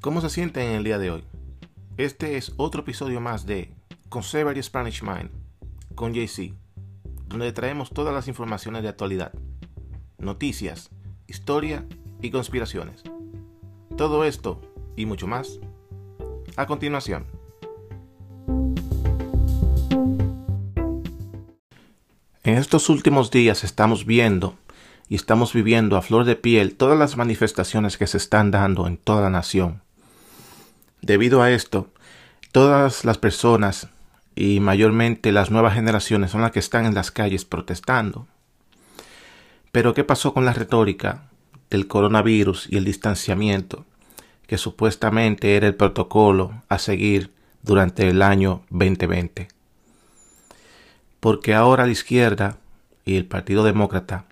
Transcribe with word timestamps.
¿Cómo 0.00 0.22
se 0.22 0.30
sienten 0.30 0.70
en 0.70 0.76
el 0.76 0.84
día 0.84 0.96
de 0.96 1.10
hoy? 1.10 1.24
Este 1.98 2.38
es 2.38 2.54
otro 2.56 2.80
episodio 2.80 3.20
más 3.20 3.44
de 3.44 3.70
Conservative 4.08 4.62
Spanish 4.62 5.02
Mind 5.02 5.28
con 5.94 6.14
JC, 6.14 6.54
donde 7.26 7.52
traemos 7.52 7.90
todas 7.90 8.14
las 8.14 8.26
informaciones 8.26 8.82
de 8.82 8.88
actualidad, 8.88 9.34
noticias, 10.16 10.88
historia 11.26 11.84
y 12.22 12.30
conspiraciones. 12.30 13.02
Todo 13.98 14.24
esto 14.24 14.62
y 14.96 15.04
mucho 15.04 15.26
más 15.26 15.60
a 16.56 16.64
continuación. 16.64 17.26
En 22.42 22.56
estos 22.56 22.88
últimos 22.88 23.30
días 23.30 23.64
estamos 23.64 24.06
viendo 24.06 24.54
y 25.10 25.16
estamos 25.16 25.52
viviendo 25.52 25.98
a 25.98 26.02
flor 26.02 26.24
de 26.24 26.36
piel 26.36 26.74
todas 26.74 26.98
las 26.98 27.18
manifestaciones 27.18 27.98
que 27.98 28.06
se 28.06 28.16
están 28.16 28.50
dando 28.50 28.86
en 28.86 28.96
toda 28.96 29.20
la 29.20 29.28
nación. 29.28 29.82
Debido 31.02 31.42
a 31.42 31.50
esto, 31.50 31.88
todas 32.52 33.04
las 33.04 33.18
personas 33.18 33.88
y 34.34 34.60
mayormente 34.60 35.32
las 35.32 35.50
nuevas 35.50 35.74
generaciones 35.74 36.30
son 36.30 36.42
las 36.42 36.52
que 36.52 36.58
están 36.58 36.84
en 36.86 36.94
las 36.94 37.10
calles 37.10 37.44
protestando. 37.44 38.26
Pero 39.72 39.94
¿qué 39.94 40.04
pasó 40.04 40.34
con 40.34 40.44
la 40.44 40.52
retórica 40.52 41.28
del 41.70 41.86
coronavirus 41.86 42.66
y 42.70 42.76
el 42.76 42.84
distanciamiento, 42.84 43.84
que 44.46 44.58
supuestamente 44.58 45.56
era 45.56 45.66
el 45.66 45.74
protocolo 45.74 46.62
a 46.68 46.78
seguir 46.78 47.32
durante 47.62 48.08
el 48.08 48.22
año 48.22 48.62
2020? 48.70 49.48
Porque 51.20 51.54
ahora 51.54 51.86
la 51.86 51.92
izquierda 51.92 52.58
y 53.04 53.16
el 53.16 53.26
Partido 53.26 53.62
Demócrata 53.62 54.24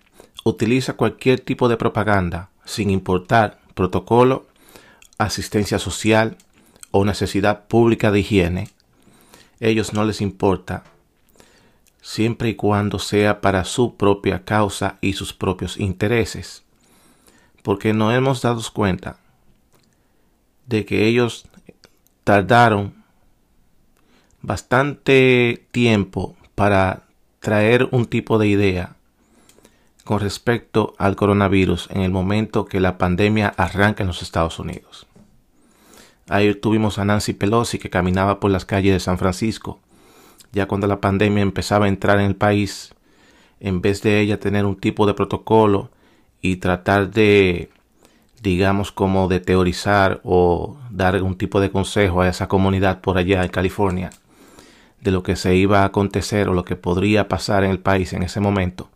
utiliza 0.43 0.93
cualquier 0.93 1.39
tipo 1.39 1.69
de 1.69 1.77
propaganda 1.77 2.49
sin 2.65 2.89
importar 2.89 3.59
protocolo, 3.73 4.45
asistencia 5.17 5.79
social 5.79 6.37
o 6.91 7.05
necesidad 7.05 7.67
pública 7.67 8.11
de 8.11 8.19
higiene. 8.19 8.69
Ellos 9.59 9.93
no 9.93 10.05
les 10.05 10.21
importa 10.21 10.83
siempre 12.01 12.49
y 12.49 12.55
cuando 12.55 12.99
sea 12.99 13.41
para 13.41 13.65
su 13.65 13.95
propia 13.95 14.43
causa 14.45 14.97
y 15.01 15.13
sus 15.13 15.33
propios 15.33 15.77
intereses. 15.77 16.63
Porque 17.61 17.93
no 17.93 18.11
hemos 18.11 18.41
dado 18.41 18.61
cuenta 18.73 19.17
de 20.65 20.85
que 20.85 21.07
ellos 21.07 21.45
tardaron 22.23 22.93
bastante 24.41 25.65
tiempo 25.71 26.35
para 26.55 27.03
traer 27.39 27.87
un 27.91 28.05
tipo 28.05 28.37
de 28.37 28.47
idea 28.47 28.95
con 30.03 30.19
respecto 30.19 30.95
al 30.97 31.15
coronavirus 31.15 31.87
en 31.91 32.01
el 32.01 32.11
momento 32.11 32.65
que 32.65 32.79
la 32.79 32.97
pandemia 32.97 33.53
arranca 33.57 34.03
en 34.03 34.07
los 34.07 34.21
Estados 34.21 34.57
Unidos. 34.59 35.05
Ahí 36.29 36.53
tuvimos 36.55 36.99
a 36.99 37.05
Nancy 37.05 37.33
Pelosi 37.33 37.79
que 37.79 37.89
caminaba 37.89 38.39
por 38.39 38.51
las 38.51 38.63
calles 38.63 38.93
de 38.93 38.99
San 38.99 39.17
Francisco. 39.17 39.79
Ya 40.51 40.67
cuando 40.67 40.87
la 40.87 41.01
pandemia 41.01 41.41
empezaba 41.41 41.85
a 41.85 41.89
entrar 41.89 42.19
en 42.19 42.25
el 42.25 42.35
país, 42.35 42.93
en 43.59 43.81
vez 43.81 44.01
de 44.01 44.21
ella 44.21 44.39
tener 44.39 44.65
un 44.65 44.75
tipo 44.75 45.05
de 45.05 45.13
protocolo 45.13 45.89
y 46.41 46.57
tratar 46.57 47.11
de, 47.11 47.69
digamos, 48.41 48.91
como 48.91 49.27
de 49.27 49.39
teorizar 49.39 50.21
o 50.23 50.77
dar 50.89 51.15
algún 51.15 51.35
tipo 51.35 51.59
de 51.59 51.71
consejo 51.71 52.21
a 52.21 52.29
esa 52.29 52.47
comunidad 52.47 53.01
por 53.01 53.17
allá 53.17 53.43
en 53.43 53.49
California 53.49 54.11
de 55.01 55.11
lo 55.11 55.23
que 55.23 55.35
se 55.35 55.55
iba 55.55 55.81
a 55.81 55.85
acontecer 55.85 56.49
o 56.49 56.53
lo 56.53 56.65
que 56.65 56.75
podría 56.75 57.27
pasar 57.27 57.63
en 57.63 57.71
el 57.71 57.79
país 57.79 58.13
en 58.13 58.23
ese 58.23 58.39
momento, 58.39 58.89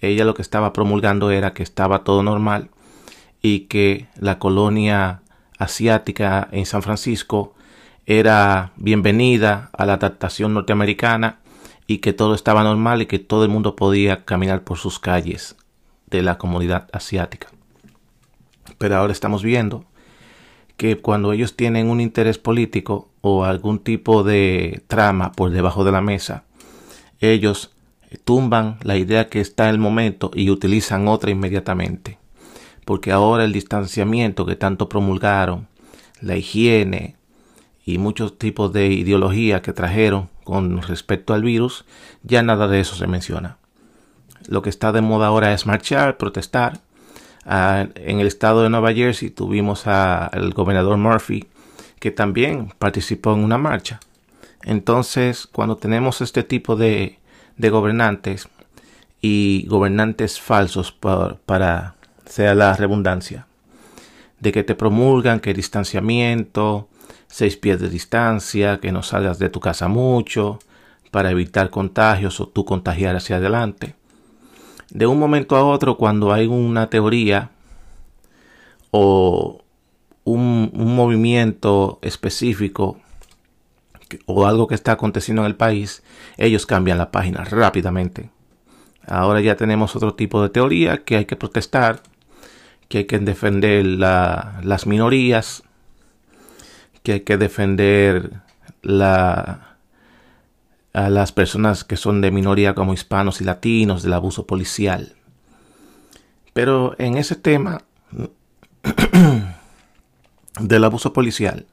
ella 0.00 0.24
lo 0.24 0.34
que 0.34 0.42
estaba 0.42 0.72
promulgando 0.72 1.30
era 1.30 1.52
que 1.52 1.62
estaba 1.62 2.04
todo 2.04 2.22
normal 2.22 2.70
y 3.42 3.60
que 3.60 4.06
la 4.18 4.38
colonia 4.38 5.22
asiática 5.60 6.48
en 6.50 6.66
San 6.66 6.82
Francisco 6.82 7.54
era 8.06 8.72
bienvenida 8.76 9.70
a 9.76 9.86
la 9.86 9.92
adaptación 9.92 10.54
norteamericana 10.54 11.38
y 11.86 11.98
que 11.98 12.12
todo 12.12 12.34
estaba 12.34 12.64
normal 12.64 13.02
y 13.02 13.06
que 13.06 13.18
todo 13.18 13.44
el 13.44 13.50
mundo 13.50 13.76
podía 13.76 14.24
caminar 14.24 14.64
por 14.64 14.78
sus 14.78 14.98
calles 14.98 15.56
de 16.06 16.22
la 16.22 16.38
comunidad 16.38 16.88
asiática. 16.92 17.48
Pero 18.78 18.96
ahora 18.96 19.12
estamos 19.12 19.42
viendo 19.42 19.84
que 20.78 20.98
cuando 20.98 21.32
ellos 21.32 21.56
tienen 21.56 21.90
un 21.90 22.00
interés 22.00 22.38
político 22.38 23.10
o 23.20 23.44
algún 23.44 23.80
tipo 23.80 24.22
de 24.22 24.82
trama 24.88 25.32
por 25.32 25.50
debajo 25.50 25.84
de 25.84 25.92
la 25.92 26.00
mesa, 26.00 26.44
ellos 27.20 27.70
tumban 28.24 28.78
la 28.82 28.96
idea 28.96 29.28
que 29.28 29.40
está 29.40 29.64
en 29.64 29.74
el 29.74 29.78
momento 29.78 30.30
y 30.34 30.48
utilizan 30.48 31.06
otra 31.06 31.30
inmediatamente. 31.30 32.19
Porque 32.84 33.12
ahora 33.12 33.44
el 33.44 33.52
distanciamiento 33.52 34.46
que 34.46 34.56
tanto 34.56 34.88
promulgaron, 34.88 35.68
la 36.20 36.36
higiene 36.36 37.16
y 37.84 37.98
muchos 37.98 38.38
tipos 38.38 38.72
de 38.72 38.88
ideología 38.88 39.62
que 39.62 39.72
trajeron 39.72 40.28
con 40.44 40.82
respecto 40.82 41.34
al 41.34 41.42
virus, 41.42 41.84
ya 42.22 42.42
nada 42.42 42.68
de 42.68 42.80
eso 42.80 42.96
se 42.96 43.06
menciona. 43.06 43.56
Lo 44.48 44.62
que 44.62 44.70
está 44.70 44.92
de 44.92 45.00
moda 45.00 45.28
ahora 45.28 45.52
es 45.52 45.66
marchar, 45.66 46.16
protestar. 46.16 46.80
Ah, 47.44 47.86
en 47.94 48.20
el 48.20 48.26
estado 48.26 48.62
de 48.62 48.70
Nueva 48.70 48.92
Jersey 48.92 49.30
tuvimos 49.30 49.86
al 49.86 50.52
gobernador 50.52 50.96
Murphy 50.98 51.46
que 51.98 52.10
también 52.10 52.72
participó 52.78 53.32
en 53.34 53.44
una 53.44 53.58
marcha. 53.58 54.00
Entonces, 54.62 55.46
cuando 55.46 55.76
tenemos 55.76 56.20
este 56.20 56.42
tipo 56.42 56.76
de 56.76 57.20
de 57.60 57.70
gobernantes 57.70 58.48
y 59.20 59.66
gobernantes 59.68 60.40
falsos 60.40 60.92
para 60.92 61.94
sea 62.30 62.54
la 62.54 62.74
redundancia 62.74 63.46
de 64.38 64.52
que 64.52 64.64
te 64.64 64.74
promulgan 64.74 65.40
que 65.40 65.52
distanciamiento, 65.52 66.88
seis 67.26 67.56
pies 67.56 67.80
de 67.80 67.90
distancia, 67.90 68.80
que 68.80 68.92
no 68.92 69.02
salgas 69.02 69.38
de 69.38 69.50
tu 69.50 69.60
casa 69.60 69.88
mucho 69.88 70.58
para 71.10 71.30
evitar 71.30 71.70
contagios 71.70 72.40
o 72.40 72.48
tú 72.48 72.64
contagiar 72.64 73.16
hacia 73.16 73.36
adelante. 73.36 73.94
De 74.90 75.06
un 75.06 75.18
momento 75.18 75.56
a 75.56 75.64
otro, 75.64 75.96
cuando 75.96 76.32
hay 76.32 76.46
una 76.46 76.88
teoría 76.88 77.50
o 78.90 79.62
un, 80.24 80.70
un 80.72 80.96
movimiento 80.96 81.98
específico 82.02 82.98
o 84.26 84.46
algo 84.46 84.66
que 84.66 84.74
está 84.74 84.92
aconteciendo 84.92 85.42
en 85.42 85.46
el 85.46 85.56
país, 85.56 86.02
ellos 86.36 86.64
cambian 86.64 86.98
la 86.98 87.10
página 87.10 87.44
rápidamente. 87.44 88.30
Ahora 89.06 89.40
ya 89.40 89.56
tenemos 89.56 89.96
otro 89.96 90.14
tipo 90.14 90.42
de 90.42 90.48
teoría 90.48 91.04
que 91.04 91.16
hay 91.16 91.24
que 91.24 91.36
protestar, 91.36 92.02
que 92.90 92.98
hay 92.98 93.04
que 93.04 93.18
defender 93.18 93.86
las 93.86 94.86
minorías, 94.86 95.62
que 97.02 97.12
hay 97.12 97.20
que 97.20 97.38
defender 97.38 98.42
a 98.86 99.78
las 100.92 101.32
personas 101.32 101.84
que 101.84 101.96
son 101.96 102.20
de 102.20 102.30
minoría 102.30 102.74
como 102.74 102.92
hispanos 102.92 103.40
y 103.40 103.44
latinos 103.44 104.02
del 104.02 104.12
abuso 104.12 104.46
policial. 104.46 105.14
Pero 106.52 106.94
en 106.98 107.16
ese 107.16 107.36
tema 107.36 107.84
del 110.60 110.84
abuso 110.84 111.14
policial, 111.14 111.64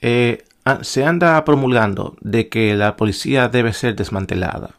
eh, 0.00 0.44
Ah, 0.64 0.78
se 0.82 1.04
anda 1.04 1.44
promulgando 1.44 2.16
de 2.20 2.48
que 2.48 2.76
la 2.76 2.96
policía 2.96 3.48
debe 3.48 3.72
ser 3.72 3.96
desmantelada. 3.96 4.76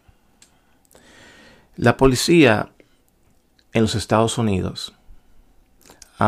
La 1.76 1.98
policía 1.98 2.70
en 3.74 3.82
los 3.82 3.96
Estados 3.96 4.38
Unidos, 4.38 4.94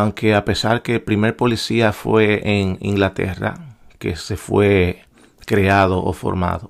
aunque 0.01 0.35
a 0.35 0.43
pesar 0.43 0.81
que 0.81 0.95
el 0.95 1.01
primer 1.01 1.37
policía 1.37 1.93
fue 1.93 2.41
en 2.43 2.77
Inglaterra, 2.81 3.77
que 3.97 4.17
se 4.17 4.35
fue 4.35 5.05
creado 5.45 6.03
o 6.03 6.11
formado, 6.11 6.69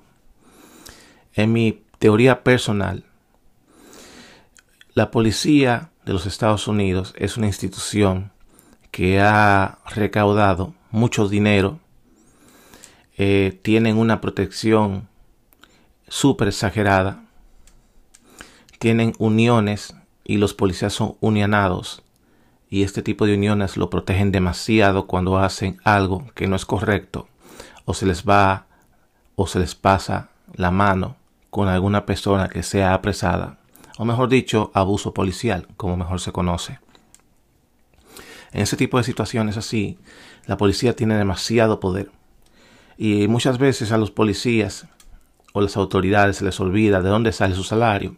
en 1.34 1.52
mi 1.52 1.82
teoría 1.98 2.44
personal, 2.44 3.04
la 4.94 5.10
policía 5.10 5.90
de 6.04 6.12
los 6.12 6.24
Estados 6.26 6.68
Unidos 6.68 7.14
es 7.16 7.36
una 7.36 7.48
institución 7.48 8.30
que 8.92 9.20
ha 9.20 9.78
recaudado 9.86 10.74
mucho 10.90 11.28
dinero 11.28 11.80
eh, 13.18 13.58
tienen 13.62 13.96
una 13.96 14.20
protección 14.20 15.08
súper 16.06 16.48
exagerada, 16.48 17.24
tienen 18.78 19.14
uniones 19.18 19.94
y 20.22 20.36
los 20.36 20.54
policías 20.54 20.92
son 20.92 21.16
unionados 21.20 22.02
y 22.68 22.82
este 22.82 23.02
tipo 23.02 23.26
de 23.26 23.34
uniones 23.34 23.76
lo 23.76 23.90
protegen 23.90 24.32
demasiado 24.32 25.06
cuando 25.06 25.38
hacen 25.38 25.78
algo 25.84 26.26
que 26.34 26.48
no 26.48 26.56
es 26.56 26.64
correcto 26.64 27.28
o 27.84 27.94
se 27.94 28.06
les 28.06 28.24
va 28.24 28.66
o 29.36 29.46
se 29.46 29.58
les 29.58 29.74
pasa 29.74 30.30
la 30.54 30.70
mano 30.70 31.16
con 31.50 31.68
alguna 31.68 32.06
persona 32.06 32.48
que 32.48 32.62
sea 32.62 32.94
apresada 32.94 33.58
o 33.98 34.04
mejor 34.04 34.28
dicho 34.28 34.70
abuso 34.74 35.14
policial 35.14 35.68
como 35.76 35.96
mejor 35.96 36.20
se 36.20 36.32
conoce. 36.32 36.78
En 38.52 38.62
ese 38.62 38.76
tipo 38.76 38.98
de 38.98 39.04
situaciones 39.04 39.56
así, 39.56 39.98
la 40.46 40.56
policía 40.56 40.94
tiene 40.94 41.16
demasiado 41.16 41.80
poder 41.80 42.10
y 42.98 43.28
muchas 43.28 43.58
veces 43.58 43.92
a 43.92 43.98
los 43.98 44.10
policías 44.10 44.86
o 45.52 45.60
las 45.60 45.76
autoridades 45.76 46.38
se 46.38 46.44
les 46.44 46.58
olvida 46.60 47.00
de 47.00 47.08
dónde 47.08 47.32
sale 47.32 47.54
su 47.54 47.64
salario. 47.64 48.16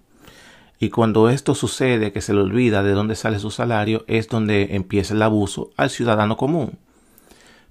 Y 0.81 0.91
cuando 0.91 1.29
esto 1.29 1.55
sucede, 1.55 2.13
que 2.13 2.21
se 2.21 2.33
le 2.33 2.41
olvida 2.41 2.83
de 2.83 2.93
dónde 2.93 3.17
sale 3.17 3.41
su 3.41 3.51
salario, 3.51 4.05
es 4.07 4.29
donde 4.29 4.77
empieza 4.77 5.15
el 5.15 5.23
abuso 5.23 5.71
al 5.77 5.91
ciudadano 5.91 6.37
común. 6.37 6.79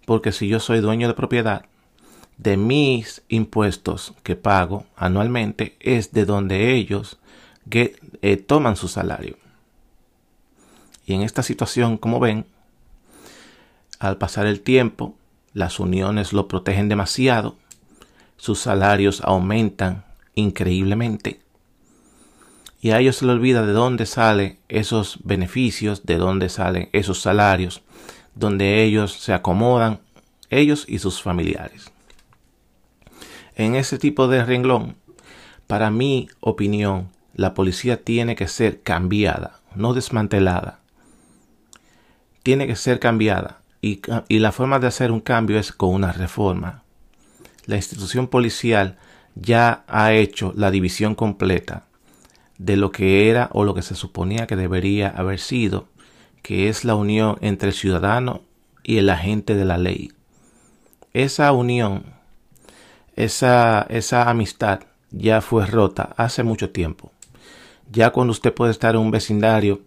porque 0.05 0.31
si 0.31 0.47
yo 0.47 0.61
soy 0.61 0.79
dueño 0.79 1.09
de 1.09 1.13
propiedad, 1.13 1.65
de 2.37 2.55
mis 2.55 3.23
impuestos 3.27 4.13
que 4.23 4.37
pago 4.37 4.85
anualmente 4.95 5.75
es 5.81 6.13
de 6.13 6.23
donde 6.23 6.75
ellos 6.75 7.17
eh, 7.71 8.37
toman 8.37 8.77
su 8.77 8.87
salario. 8.87 9.35
Y 11.05 11.13
en 11.13 11.23
esta 11.23 11.43
situación, 11.43 11.97
como 11.97 12.21
ven, 12.21 12.45
al 13.99 14.17
pasar 14.17 14.45
el 14.45 14.61
tiempo, 14.61 15.15
las 15.53 15.79
uniones 15.79 16.31
lo 16.31 16.47
protegen 16.47 16.87
demasiado, 16.87 17.55
sus 18.37 18.59
salarios 18.59 19.21
aumentan 19.25 20.05
increíblemente 20.35 21.41
y 22.79 22.91
a 22.91 22.99
ellos 22.99 23.17
se 23.17 23.25
les 23.25 23.35
olvida 23.35 23.65
de 23.65 23.73
dónde 23.73 24.05
salen 24.05 24.59
esos 24.69 25.19
beneficios, 25.23 26.05
de 26.05 26.17
dónde 26.17 26.49
salen 26.49 26.89
esos 26.93 27.21
salarios, 27.21 27.81
donde 28.35 28.83
ellos 28.83 29.13
se 29.13 29.33
acomodan, 29.33 29.99
ellos 30.49 30.85
y 30.87 30.99
sus 30.99 31.21
familiares. 31.21 31.91
En 33.55 33.75
ese 33.75 33.97
tipo 33.97 34.27
de 34.27 34.45
renglón, 34.45 34.95
para 35.65 35.89
mi 35.89 36.29
opinión, 36.39 37.09
la 37.33 37.53
policía 37.53 38.03
tiene 38.03 38.35
que 38.35 38.47
ser 38.47 38.81
cambiada, 38.81 39.59
no 39.75 39.93
desmantelada. 39.93 40.79
Tiene 42.43 42.67
que 42.67 42.75
ser 42.75 42.99
cambiada 42.99 43.59
y, 43.81 44.01
y 44.27 44.39
la 44.39 44.51
forma 44.51 44.79
de 44.79 44.87
hacer 44.87 45.11
un 45.11 45.19
cambio 45.19 45.59
es 45.59 45.71
con 45.71 45.93
una 45.93 46.11
reforma. 46.11 46.83
La 47.65 47.75
institución 47.75 48.27
policial 48.27 48.97
ya 49.35 49.83
ha 49.87 50.13
hecho 50.13 50.53
la 50.55 50.71
división 50.71 51.15
completa 51.15 51.86
de 52.57 52.75
lo 52.75 52.91
que 52.91 53.29
era 53.29 53.49
o 53.53 53.63
lo 53.63 53.73
que 53.73 53.81
se 53.81 53.95
suponía 53.95 54.47
que 54.47 54.55
debería 54.55 55.09
haber 55.09 55.39
sido, 55.39 55.87
que 56.41 56.69
es 56.69 56.85
la 56.85 56.95
unión 56.95 57.37
entre 57.41 57.69
el 57.69 57.75
ciudadano 57.75 58.41
y 58.83 58.97
el 58.97 59.09
agente 59.09 59.55
de 59.55 59.65
la 59.65 59.77
ley. 59.77 60.11
Esa 61.13 61.51
unión, 61.51 62.05
esa, 63.15 63.85
esa 63.89 64.29
amistad 64.29 64.81
ya 65.11 65.41
fue 65.41 65.65
rota 65.65 66.13
hace 66.17 66.43
mucho 66.43 66.69
tiempo. 66.69 67.11
Ya 67.91 68.11
cuando 68.11 68.31
usted 68.31 68.53
puede 68.53 68.71
estar 68.71 68.95
en 68.95 69.01
un 69.01 69.11
vecindario 69.11 69.81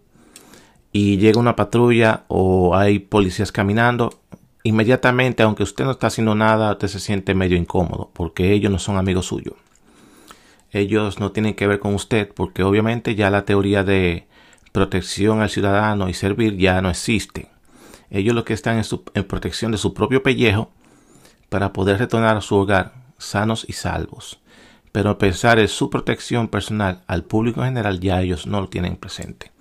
y 0.91 1.17
llega 1.17 1.39
una 1.39 1.55
patrulla 1.55 2.23
o 2.27 2.75
hay 2.75 2.99
policías 2.99 3.51
caminando, 3.51 4.19
inmediatamente, 4.63 5.43
aunque 5.43 5.63
usted 5.63 5.85
no 5.85 5.91
está 5.91 6.07
haciendo 6.07 6.35
nada, 6.35 6.71
usted 6.71 6.87
se 6.87 6.99
siente 6.99 7.35
medio 7.35 7.57
incómodo 7.57 8.09
porque 8.13 8.51
ellos 8.53 8.71
no 8.71 8.79
son 8.79 8.97
amigos 8.97 9.27
suyos 9.27 9.55
ellos 10.71 11.19
no 11.19 11.31
tienen 11.31 11.53
que 11.53 11.67
ver 11.67 11.79
con 11.79 11.93
usted 11.93 12.31
porque 12.33 12.63
obviamente 12.63 13.15
ya 13.15 13.29
la 13.29 13.45
teoría 13.45 13.83
de 13.83 14.27
protección 14.71 15.41
al 15.41 15.49
ciudadano 15.49 16.07
y 16.07 16.13
servir 16.13 16.57
ya 16.57 16.81
no 16.81 16.89
existe. 16.89 17.49
Ellos 18.09 18.35
lo 18.35 18.45
que 18.45 18.53
están 18.53 18.81
en, 19.13 19.23
protección 19.25 19.71
de 19.71 19.77
su 19.77 19.93
propio 19.93 20.23
pellejo 20.23 20.71
para 21.49 21.73
poder 21.73 21.99
retornar 21.99 22.37
a 22.37 22.41
su 22.41 22.55
hogar 22.55 22.93
sanos 23.17 23.65
y 23.67 23.73
salvos. 23.73 24.39
Pero 24.91 25.17
pensar 25.17 25.59
en 25.59 25.67
su 25.67 25.89
protección 25.89 26.47
personal 26.47 27.03
al 27.07 27.23
público 27.23 27.61
en 27.61 27.67
general 27.67 27.99
ya 27.99 28.21
ellos 28.21 28.47
no 28.47 28.61
lo 28.61 28.69
tienen 28.69 28.95
presente. 28.95 29.51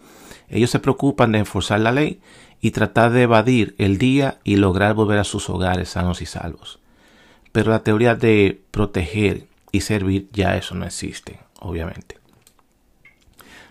Ellos 0.49 0.71
se 0.71 0.81
preocupan 0.81 1.33
de 1.33 1.39
enforzar 1.39 1.81
la 1.81 1.93
ley 1.93 2.21
y 2.61 2.73
tratar 2.73 3.13
de 3.13 3.23
evadir 3.23 3.75
el 3.79 3.99
día 3.99 4.39
y 4.43 4.57
lograr 4.57 4.95
volver 4.95 5.19
a 5.19 5.25
sus 5.25 5.49
hogares 5.49 5.91
sanos 5.91 6.23
y 6.23 6.27
salvos. 6.27 6.81
Pero 7.53 7.71
la 7.71 7.83
teoría 7.83 8.15
de 8.15 8.61
proteger 8.71 9.50
y 9.73 9.83
servir, 9.83 10.29
ya 10.33 10.57
eso 10.57 10.75
no 10.75 10.85
existe, 10.85 11.41
obviamente. 11.61 12.19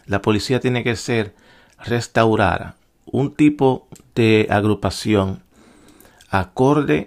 La 0.06 0.22
policía 0.22 0.60
tiene 0.60 0.84
que 0.84 0.96
ser 0.96 1.36
restaurada, 1.84 2.76
un 3.06 3.34
tipo 3.36 3.88
de 4.16 4.48
agrupación 4.50 5.44
acorde 6.30 7.06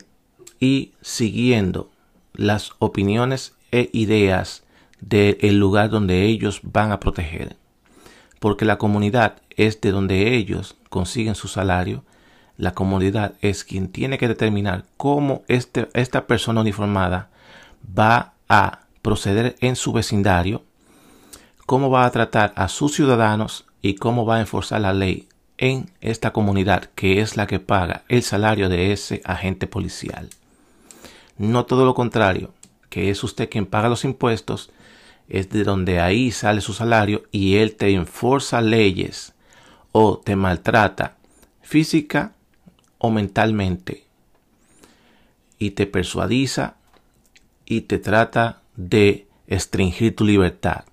y 0.61 0.93
siguiendo 1.01 1.91
las 2.35 2.73
opiniones 2.79 3.55
e 3.71 3.91
ideas 3.93 4.63
del 5.01 5.59
lugar 5.59 5.91
donde 5.91 6.23
ellos 6.25 6.61
van 6.63 6.93
a 6.93 7.01
proteger. 7.01 7.57
Porque 8.39 8.65
la 8.65 8.79
comunidad 8.79 9.43
es 9.51 9.81
de 9.81 9.91
donde 9.91 10.35
ellos 10.35 10.77
consiguen 10.89 11.35
su 11.35 11.49
salario. 11.49 12.05
La 12.57 12.75
comunidad 12.75 13.35
es 13.41 13.65
quien 13.65 13.89
tiene 13.89 14.19
que 14.19 14.29
determinar 14.29 14.85
cómo 14.97 15.43
este, 15.49 15.89
esta 15.95 16.27
persona 16.27 16.61
uniformada 16.61 17.31
va 17.99 18.35
a 18.49 18.82
proceder 19.03 19.57
en 19.61 19.77
su 19.77 19.93
vecindario, 19.93 20.63
cómo 21.67 21.91
va 21.91 22.07
a 22.07 22.11
tratar 22.11 22.53
a 22.57 22.69
sus 22.69 22.95
ciudadanos 22.95 23.67
y 23.83 23.97
cómo 23.97 24.25
va 24.25 24.37
a 24.37 24.41
enforzar 24.41 24.81
la 24.81 24.93
ley 24.93 25.29
en 25.59 25.91
esta 26.01 26.33
comunidad 26.33 26.91
que 26.95 27.21
es 27.21 27.37
la 27.37 27.47
que 27.47 27.61
paga 27.61 28.05
el 28.09 28.23
salario 28.23 28.69
de 28.69 28.93
ese 28.93 29.21
agente 29.25 29.67
policial. 29.67 30.31
No 31.37 31.67
todo 31.67 31.85
lo 31.85 31.95
contrario, 31.95 32.53
que 32.89 33.11
es 33.11 33.23
usted 33.25 33.49
quien 33.49 33.67
paga 33.67 33.89
los 33.89 34.05
impuestos, 34.05 34.71
es 35.29 35.51
de 35.51 35.65
donde 35.65 36.01
ahí 36.01 36.31
sale 36.31 36.61
su 36.61 36.73
salario 36.73 37.23
y 37.31 37.57
él 37.57 37.75
te 37.77 37.93
enforza 37.93 38.61
leyes 38.61 39.35
o 39.93 40.19
te 40.19 40.37
maltrata 40.37 41.17
física 41.63 42.33
o 42.99 43.11
mentalmente 43.11 44.05
y 45.59 45.71
te 45.71 45.87
persuadiza 45.87 46.75
y 47.65 47.83
te 47.83 47.99
trata 47.99 48.62
de 48.77 49.27
estringir 49.47 50.17
tu 50.17 50.25
libertad, 50.25 50.85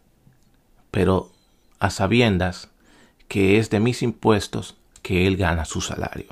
pero 0.91 1.31
a 1.79 1.89
sabiendas 1.89 2.69
que 3.27 3.57
es 3.57 3.69
de 3.69 3.79
mis 3.79 4.01
impuestos 4.01 4.75
que 5.01 5.27
él 5.27 5.37
gana 5.37 5.65
su 5.65 5.81
salario. 5.81 6.27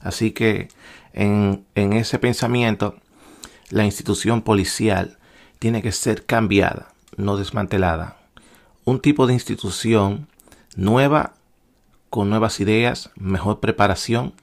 Así 0.00 0.30
que 0.30 0.68
en, 1.12 1.64
en 1.74 1.92
ese 1.92 2.18
pensamiento, 2.18 2.96
la 3.70 3.84
institución 3.84 4.42
policial 4.42 5.18
tiene 5.58 5.82
que 5.82 5.92
ser 5.92 6.24
cambiada, 6.24 6.92
no 7.16 7.36
desmantelada. 7.36 8.16
Un 8.84 9.00
tipo 9.00 9.26
de 9.26 9.34
institución 9.34 10.28
nueva, 10.76 11.34
con 12.08 12.30
nuevas 12.30 12.60
ideas, 12.60 13.10
mejor 13.16 13.60
preparación, 13.60 14.34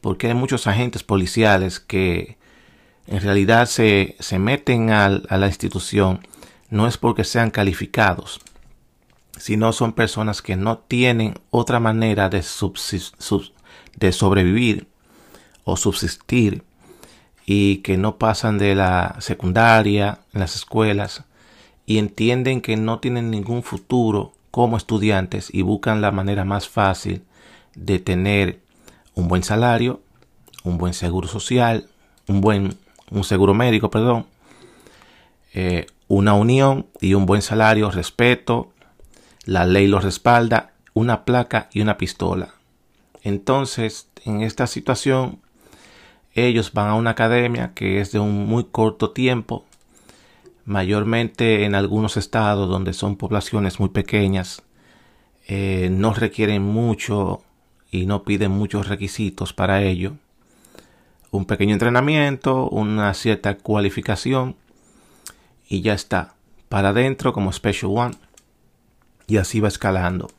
porque 0.00 0.26
hay 0.26 0.34
muchos 0.34 0.66
agentes 0.66 1.02
policiales 1.04 1.78
que 1.80 2.36
en 3.06 3.20
realidad 3.20 3.66
se, 3.66 4.16
meten 4.38 4.90
a, 4.90 5.08
la 5.08 5.46
institución 5.46 6.20
no 6.70 6.86
es 6.86 6.98
porque 6.98 7.24
sean 7.24 7.50
calificados, 7.50 8.40
sino 9.38 9.72
son 9.72 9.92
personas 9.92 10.42
que 10.42 10.56
no 10.56 10.78
tienen 10.78 11.34
otra 11.50 11.78
manera 11.78 12.28
de, 12.28 12.44
de 13.96 14.12
sobrevivir 14.12 14.88
o 15.64 15.76
subsistir 15.76 16.64
y 17.44 17.78
que 17.78 17.96
no 17.96 18.18
pasan 18.18 18.58
de 18.58 18.74
la 18.74 19.16
secundaria 19.20 20.20
las 20.32 20.56
escuelas 20.56 21.24
y 21.86 21.98
entienden 21.98 22.60
que 22.60 22.76
no 22.76 22.98
tienen 22.98 23.30
ningún 23.30 23.62
futuro 23.62 24.32
como 24.50 24.76
estudiantes 24.76 25.48
y 25.52 25.62
buscan 25.62 26.00
la 26.00 26.10
manera 26.10 26.44
más 26.44 26.68
fácil 26.68 27.22
de 27.76 28.00
tener 28.00 28.60
un 29.14 29.28
buen 29.28 29.44
salario, 29.44 30.00
un 30.64 30.78
buen 30.78 30.94
seguro 30.94 31.28
social, 31.28 31.88
un 32.26 32.40
buen 32.40 32.76
un 33.10 33.24
seguro 33.24 33.54
médico, 33.54 33.90
perdón, 33.90 34.26
eh, 35.54 35.86
una 36.08 36.34
unión 36.34 36.86
y 37.00 37.14
un 37.14 37.26
buen 37.26 37.42
salario, 37.42 37.90
respeto, 37.90 38.72
la 39.44 39.66
ley 39.66 39.86
lo 39.86 40.00
respalda, 40.00 40.72
una 40.94 41.24
placa 41.24 41.68
y 41.72 41.80
una 41.80 41.98
pistola. 41.98 42.54
Entonces, 43.22 44.08
en 44.24 44.42
esta 44.42 44.66
situación, 44.66 45.40
ellos 46.34 46.72
van 46.72 46.88
a 46.88 46.94
una 46.94 47.10
academia 47.10 47.72
que 47.74 48.00
es 48.00 48.12
de 48.12 48.18
un 48.18 48.46
muy 48.46 48.64
corto 48.64 49.10
tiempo, 49.10 49.64
mayormente 50.64 51.64
en 51.64 51.74
algunos 51.74 52.16
estados 52.16 52.68
donde 52.68 52.92
son 52.92 53.16
poblaciones 53.16 53.80
muy 53.80 53.88
pequeñas, 53.88 54.62
eh, 55.48 55.88
no 55.92 56.12
requieren 56.12 56.62
mucho 56.62 57.42
y 57.90 58.06
no 58.06 58.24
piden 58.24 58.50
muchos 58.50 58.88
requisitos 58.88 59.52
para 59.52 59.82
ello 59.82 60.16
un 61.36 61.44
pequeño 61.44 61.74
entrenamiento, 61.74 62.68
una 62.68 63.12
cierta 63.14 63.56
cualificación 63.58 64.56
y 65.68 65.82
ya 65.82 65.92
está. 65.92 66.34
Para 66.68 66.88
adentro 66.88 67.32
como 67.32 67.52
Special 67.52 67.92
One 67.94 68.16
y 69.26 69.36
así 69.36 69.60
va 69.60 69.68
escalando. 69.68 70.30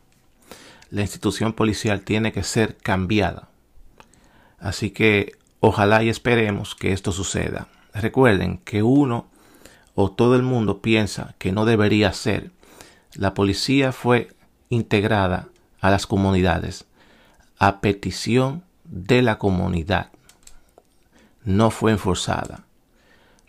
La 0.89 1.01
institución 1.01 1.53
policial 1.53 2.01
tiene 2.01 2.31
que 2.31 2.43
ser 2.43 2.77
cambiada. 2.77 3.49
Así 4.59 4.89
que 4.89 5.33
ojalá 5.59 6.03
y 6.03 6.09
esperemos 6.09 6.75
que 6.75 6.93
esto 6.93 7.11
suceda. 7.11 7.67
Recuerden 7.93 8.57
que 8.59 8.83
uno 8.83 9.27
o 9.95 10.11
todo 10.11 10.35
el 10.35 10.43
mundo 10.43 10.81
piensa 10.81 11.35
que 11.37 11.51
no 11.51 11.65
debería 11.65 12.11
ser. 12.13 12.51
La 13.13 13.33
policía 13.33 13.91
fue 13.91 14.29
integrada 14.69 15.49
a 15.79 15.91
las 15.91 16.07
comunidades 16.07 16.85
a 17.59 17.81
petición 17.81 18.63
de 18.83 19.21
la 19.21 19.37
comunidad 19.37 20.11
no 21.47 21.71
fue 21.71 21.91
enforzada, 21.91 22.65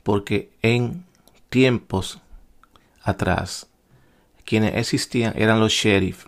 porque 0.04 0.52
en 0.62 1.04
tiempos 1.48 2.20
atrás 3.02 3.66
quienes 4.44 4.76
existían 4.76 5.32
eran 5.36 5.58
los 5.58 5.72
sheriff 5.72 6.26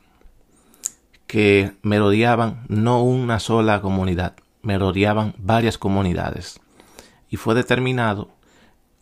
que 1.29 1.73
merodeaban 1.83 2.65
no 2.67 3.05
una 3.05 3.39
sola 3.39 3.81
comunidad, 3.81 4.35
merodeaban 4.63 5.35
varias 5.39 5.79
comunidades 5.79 6.61
y 7.31 7.37
fue 7.37 7.55
determinado 7.55 8.31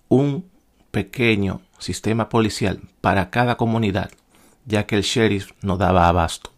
un 0.09 0.45
pequeño 0.91 1.63
sistema 1.79 2.29
policial 2.29 2.83
para 3.01 3.31
cada 3.31 3.57
comunidad, 3.57 4.11
ya 4.67 4.85
que 4.85 4.97
el 4.97 5.03
sheriff 5.03 5.53
no 5.63 5.79
daba 5.79 6.07
abasto. 6.07 6.53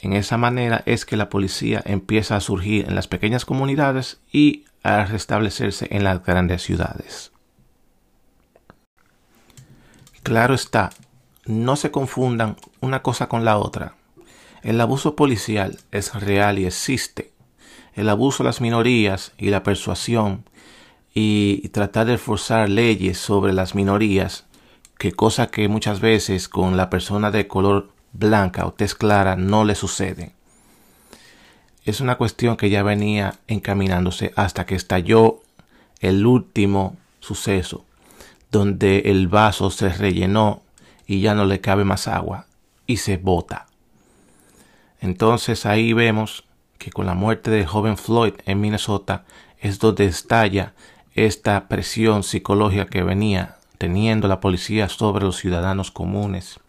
En 0.00 0.12
esa 0.12 0.36
manera 0.36 0.82
es 0.86 1.04
que 1.04 1.16
la 1.16 1.28
policía 1.28 1.82
empieza 1.84 2.36
a 2.36 2.40
surgir 2.40 2.86
en 2.86 2.94
las 2.94 3.08
pequeñas 3.08 3.44
comunidades 3.44 4.20
y 4.32 4.64
a 4.82 5.04
restablecerse 5.04 5.88
en 5.90 6.04
las 6.04 6.24
grandes 6.24 6.62
ciudades. 6.62 7.32
Claro 10.22 10.54
está, 10.54 10.90
no 11.46 11.76
se 11.76 11.90
confundan 11.90 12.56
una 12.80 13.02
cosa 13.02 13.28
con 13.28 13.44
la 13.44 13.58
otra. 13.58 13.94
El 14.62 14.80
abuso 14.80 15.16
policial 15.16 15.78
es 15.90 16.14
real 16.14 16.58
y 16.58 16.66
existe. 16.66 17.32
El 17.94 18.08
abuso 18.08 18.42
a 18.42 18.46
las 18.46 18.60
minorías 18.60 19.32
y 19.38 19.50
la 19.50 19.62
persuasión 19.62 20.44
y 21.14 21.68
tratar 21.70 22.06
de 22.06 22.18
forzar 22.18 22.68
leyes 22.68 23.18
sobre 23.18 23.52
las 23.52 23.74
minorías, 23.74 24.46
que 24.98 25.12
cosa 25.12 25.48
que 25.48 25.68
muchas 25.68 26.00
veces 26.00 26.48
con 26.48 26.76
la 26.76 26.90
persona 26.90 27.30
de 27.30 27.48
color 27.48 27.92
blanca 28.12 28.66
o 28.66 28.72
tez 28.72 28.94
clara 28.94 29.36
no 29.36 29.64
le 29.64 29.74
sucede. 29.74 30.32
Es 31.84 32.00
una 32.00 32.16
cuestión 32.16 32.56
que 32.56 32.70
ya 32.70 32.82
venía 32.82 33.38
encaminándose 33.46 34.32
hasta 34.36 34.66
que 34.66 34.74
estalló 34.74 35.40
el 36.00 36.26
último 36.26 36.96
suceso, 37.20 37.84
donde 38.50 38.98
el 39.06 39.28
vaso 39.28 39.70
se 39.70 39.88
rellenó 39.88 40.62
y 41.06 41.20
ya 41.20 41.34
no 41.34 41.44
le 41.44 41.60
cabe 41.60 41.84
más 41.84 42.06
agua 42.08 42.46
y 42.86 42.98
se 42.98 43.16
bota. 43.16 43.66
Entonces 45.00 45.66
ahí 45.66 45.92
vemos 45.92 46.44
que 46.78 46.90
con 46.90 47.06
la 47.06 47.14
muerte 47.14 47.50
del 47.50 47.66
joven 47.66 47.96
Floyd 47.96 48.34
en 48.46 48.60
Minnesota 48.60 49.24
es 49.60 49.78
donde 49.78 50.06
estalla 50.06 50.74
esta 51.14 51.68
presión 51.68 52.22
psicológica 52.22 52.86
que 52.86 53.02
venía 53.02 53.56
teniendo 53.78 54.28
la 54.28 54.40
policía 54.40 54.88
sobre 54.88 55.24
los 55.24 55.36
ciudadanos 55.36 55.90
comunes. 55.90 56.60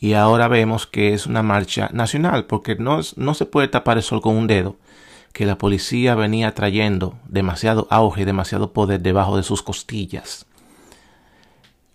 Y 0.00 0.14
ahora 0.14 0.48
vemos 0.48 0.86
que 0.86 1.12
es 1.12 1.26
una 1.26 1.42
marcha 1.42 1.90
nacional, 1.92 2.46
porque 2.46 2.74
no, 2.76 3.00
no 3.16 3.34
se 3.34 3.44
puede 3.44 3.68
tapar 3.68 3.98
el 3.98 4.02
sol 4.02 4.22
con 4.22 4.34
un 4.34 4.46
dedo, 4.46 4.76
que 5.32 5.46
la 5.46 5.58
policía 5.58 6.14
venía 6.14 6.54
trayendo 6.54 7.18
demasiado 7.26 7.86
auge, 7.90 8.24
demasiado 8.24 8.72
poder 8.72 9.00
debajo 9.00 9.36
de 9.36 9.42
sus 9.42 9.62
costillas. 9.62 10.46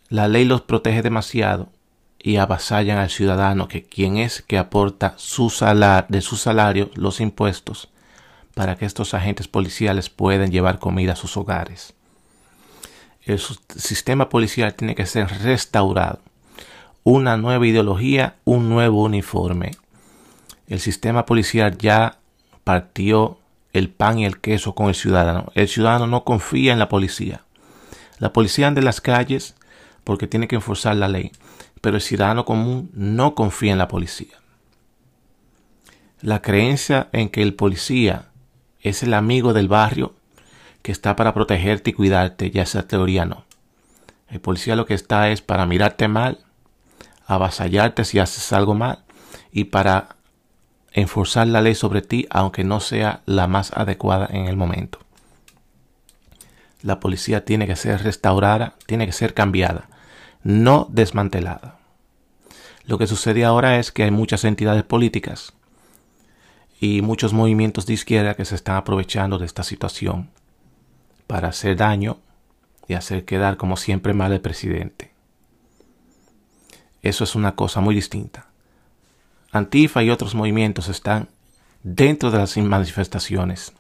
La 0.08 0.28
ley 0.28 0.46
los 0.46 0.62
protege 0.62 1.02
demasiado 1.02 1.70
y 2.20 2.38
avasallan 2.38 3.00
al 3.00 3.10
ciudadano 3.10 3.68
que 3.68 3.84
quien 3.84 4.18
es 4.18 4.42
que 4.42 4.58
aporta 4.58 5.16
su 5.18 5.50
salar, 5.50 6.06
de 6.08 6.22
su 6.22 6.38
salario 6.38 6.92
los 6.96 7.20
impuestos 7.20 7.90
para 8.54 8.78
que 8.78 8.86
estos 8.86 9.14
agentes 9.14 9.48
policiales 9.48 10.10
puedan 10.10 10.52
llevar 10.52 10.80
comida 10.80 11.14
a 11.14 11.18
sus 11.18 11.38
hogares. 11.38 11.94
El 13.24 13.40
sistema 13.40 14.30
policial 14.30 14.76
tiene 14.76 14.96
que 14.96 15.06
ser 15.06 15.28
restaurado. 15.44 16.20
Una 17.08 17.38
nueva 17.38 17.68
ideología, 17.68 18.38
un 18.46 18.68
nuevo 18.68 19.04
uniforme. 19.04 19.74
El 20.66 20.80
sistema 20.80 21.28
policial 21.28 21.78
ya 21.78 22.18
partió 22.64 23.38
el 23.74 23.92
pan 23.92 24.18
y 24.18 24.26
el 24.26 24.40
queso 24.42 24.74
con 24.74 24.88
el 24.88 24.96
ciudadano. 24.96 25.52
El 25.54 25.68
ciudadano 25.68 26.08
no 26.08 26.24
confía 26.24 26.74
en 26.74 26.80
la 26.80 26.90
policía. 26.90 27.44
La 28.18 28.34
policía 28.34 28.66
anda 28.66 28.80
en 28.80 28.86
las 28.86 29.02
calles 29.02 29.54
porque 30.04 30.26
tiene 30.26 30.48
que 30.48 30.56
enforzar 30.56 30.96
la 30.96 31.08
ley, 31.08 31.32
pero 31.80 31.98
el 31.98 32.02
ciudadano 32.02 32.44
común 32.44 32.90
no 32.96 33.36
confía 33.36 33.74
en 33.74 33.78
la 33.78 33.88
policía. 33.88 34.40
La 36.22 36.42
creencia 36.42 37.10
en 37.12 37.30
que 37.30 37.44
el 37.44 37.54
policía 37.54 38.30
es 38.82 39.04
el 39.04 39.14
amigo 39.14 39.54
del 39.54 39.68
barrio 39.68 40.16
que 40.82 40.92
está 40.92 41.16
para 41.16 41.36
protegerte 41.36 41.92
y 41.92 41.94
cuidarte, 41.94 42.50
ya 42.50 42.64
esa 42.64 42.88
teoría 42.88 43.26
no. 43.26 43.46
El 44.28 44.42
policía 44.42 44.76
lo 44.76 44.88
que 44.88 44.96
está 44.96 45.30
es 45.30 45.44
para 45.44 45.68
mirarte 45.68 46.08
mal, 46.08 46.45
avasallarte 47.26 48.06
si 48.06 48.20
haces 48.20 48.54
algo 48.54 48.76
mal 48.76 49.04
y 49.52 49.66
para 49.66 50.16
enforzar 50.92 51.48
la 51.48 51.62
ley 51.62 51.76
sobre 51.76 52.02
ti 52.02 52.28
aunque 52.30 52.64
no 52.64 52.80
sea 52.80 53.22
la 53.26 53.48
más 53.48 53.72
adecuada 53.74 54.28
en 54.32 54.46
el 54.48 54.58
momento. 54.58 55.00
La 56.82 57.00
policía 57.00 57.46
tiene 57.46 57.68
que 57.68 57.76
ser 57.76 58.04
restaurada, 58.04 58.76
tiene 58.86 59.06
que 59.06 59.12
ser 59.12 59.34
cambiada, 59.34 59.90
no 60.44 60.88
desmantelada. 60.92 61.80
Lo 62.86 62.98
que 63.00 63.08
sucede 63.08 63.44
ahora 63.44 63.80
es 63.80 63.92
que 63.92 64.04
hay 64.04 64.12
muchas 64.12 64.44
entidades 64.44 64.84
políticas 64.84 65.54
y 66.80 67.02
muchos 67.02 67.34
movimientos 67.34 67.88
de 67.88 67.94
izquierda 67.94 68.36
que 68.36 68.46
se 68.46 68.56
están 68.56 68.76
aprovechando 68.76 69.40
de 69.40 69.48
esta 69.48 69.64
situación 69.64 70.30
para 71.26 71.48
hacer 71.48 71.78
daño 71.78 72.20
y 72.88 72.94
hacer 72.94 73.26
quedar 73.26 73.58
como 73.58 73.78
siempre 73.78 74.14
mal 74.14 74.32
el 74.32 74.42
presidente. 74.42 75.15
Eso 77.06 77.24
es 77.24 77.36
una 77.36 77.54
cosa 77.54 77.82
muy 77.82 77.94
distinta. 77.94 78.48
Antifa 79.52 80.02
y 80.02 80.10
otros 80.10 80.34
movimientos 80.34 80.88
están 80.88 81.30
dentro 81.84 82.32
de 82.32 82.40
las 82.40 82.58
manifestaciones, 82.58 83.74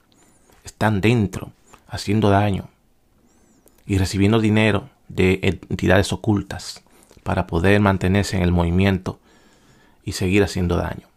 están 0.63 1.01
dentro, 1.01 1.51
haciendo 1.87 2.29
daño 2.29 2.69
y 3.87 3.97
recibiendo 3.97 4.39
dinero 4.39 4.91
de 5.07 5.39
entidades 5.69 6.13
ocultas 6.13 6.83
para 7.23 7.47
poder 7.47 7.79
mantenerse 7.79 8.37
en 8.37 8.43
el 8.43 8.51
movimiento 8.51 9.19
y 10.03 10.11
seguir 10.11 10.43
haciendo 10.43 10.77
daño. 10.77 11.07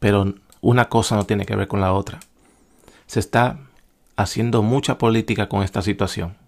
Pero 0.00 0.34
una 0.62 0.88
cosa 0.88 1.14
no 1.14 1.26
tiene 1.26 1.44
que 1.44 1.56
ver 1.56 1.68
con 1.68 1.82
la 1.82 1.92
otra. 1.92 2.20
Se 3.06 3.20
está 3.20 3.58
haciendo 4.16 4.62
mucha 4.62 4.96
política 4.96 5.50
con 5.50 5.62
esta 5.62 5.82
situación. 5.82 6.38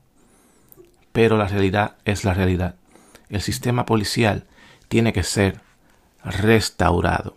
Pero 1.13 1.37
la 1.37 1.49
realidad 1.49 1.97
es 2.07 2.25
la 2.25 2.33
realidad. 2.33 2.77
El 3.29 3.43
sistema 3.43 3.85
policial 3.85 4.47
tiene 4.90 5.12
que 5.12 5.23
ser 5.23 5.61
restaurado. 6.25 7.37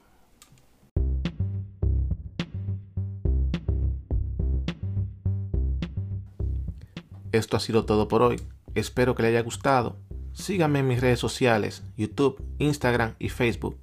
Esto 7.31 7.55
ha 7.55 7.60
sido 7.60 7.86
todo 7.86 8.07
por 8.07 8.24
hoy. 8.24 8.41
Espero 8.74 9.13
que 9.13 9.22
le 9.22 9.29
haya 9.29 9.43
gustado. 9.43 9.98
Síganme 10.33 10.79
en 10.79 10.88
mis 10.88 11.00
redes 11.00 11.19
sociales, 11.19 11.83
YouTube, 11.95 12.43
Instagram 12.57 13.13
y 13.19 13.29
Facebook, 13.29 13.77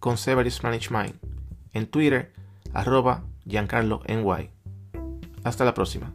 con 0.00 0.18
Severus 0.18 0.60
Mind 0.64 1.14
en 1.72 1.86
Twitter, 1.86 2.32
arroba 2.74 3.22
Giancarlo 3.46 4.02
NY. 4.08 4.50
Hasta 5.44 5.64
la 5.64 5.74
próxima. 5.74 6.12